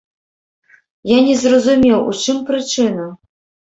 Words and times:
Я 1.11 1.19
не 1.29 1.35
зразумеў, 1.43 1.99
у 2.13 2.17
чым 2.25 2.37
прычына. 2.51 3.05